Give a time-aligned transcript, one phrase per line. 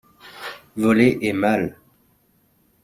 [0.77, 1.77] Voler est mal.